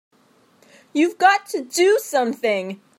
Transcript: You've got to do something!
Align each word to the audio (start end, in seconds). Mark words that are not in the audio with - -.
You've 0.93 1.19
got 1.19 1.45
to 1.49 1.63
do 1.63 1.99
something! 2.01 2.81